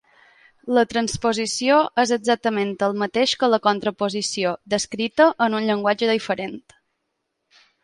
La 0.77 0.83
transposició 0.93 1.75
és 2.03 2.13
exactament 2.17 2.71
el 2.87 2.97
mateix 3.03 3.35
que 3.43 3.51
la 3.55 3.61
contraposició, 3.67 4.55
descrita 4.77 5.31
en 5.49 5.61
un 5.61 5.69
llenguatge 5.71 6.11
diferent. 6.15 6.61